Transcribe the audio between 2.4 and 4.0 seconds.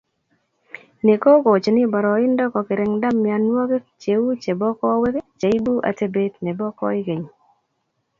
kogirinda mianwogik